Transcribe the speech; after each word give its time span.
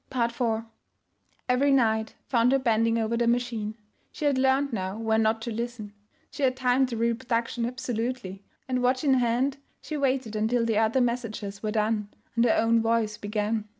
IV 0.11 0.41
Every 1.47 1.71
night 1.71 2.15
found 2.25 2.51
her 2.53 2.57
bending 2.57 2.97
over 2.97 3.15
the 3.15 3.27
machine. 3.27 3.75
She 4.11 4.25
had 4.25 4.39
learned 4.39 4.73
now 4.73 4.97
when 4.97 5.21
not 5.21 5.43
to 5.43 5.51
listen. 5.51 5.93
She 6.31 6.41
had 6.41 6.55
timed 6.55 6.89
the 6.89 6.97
reproduction 6.97 7.67
absolutely, 7.67 8.41
and 8.67 8.81
watch 8.81 9.03
in 9.03 9.13
hand 9.13 9.57
she 9.79 9.97
waited 9.97 10.35
until 10.35 10.65
the 10.65 10.79
other 10.79 11.01
messages 11.01 11.61
were 11.61 11.69
done, 11.69 12.09
and 12.35 12.43
her 12.45 12.55
own 12.57 12.81
voice 12.81 13.15
began. 13.15 13.65